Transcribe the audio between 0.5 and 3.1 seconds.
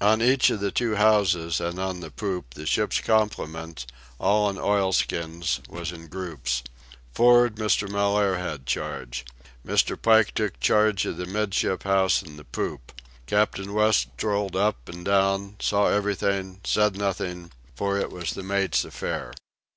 of the two houses and on the poop the ship's